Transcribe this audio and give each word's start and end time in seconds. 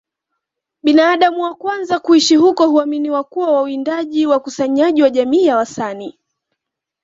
Binadamu 0.83 1.41
wa 1.43 1.55
kwanza 1.55 1.99
kuishi 1.99 2.35
huko 2.35 2.67
huaminiwa 2.67 3.23
kuwa 3.23 3.51
wawindaji 3.51 4.25
wakusanyaji 4.27 5.03
wa 5.03 5.09
jamii 5.09 5.45
ya 5.45 5.57
Wasani 5.57 6.19